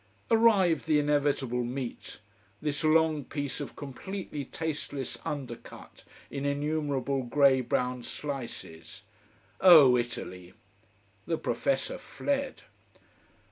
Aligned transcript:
Arrived 0.31 0.87
the 0.87 0.97
inevitable 0.97 1.63
meat 1.63 2.21
this 2.59 2.83
long 2.83 3.23
piece 3.23 3.59
of 3.61 3.75
completely 3.75 4.43
tasteless 4.43 5.19
undercut 5.25 6.03
in 6.31 6.43
innumerable 6.43 7.21
grey 7.21 7.61
brown 7.61 8.01
slices. 8.01 9.03
Oh, 9.59 9.95
Italy! 9.97 10.55
The 11.27 11.37
professor 11.37 11.99
fled. 11.99 12.63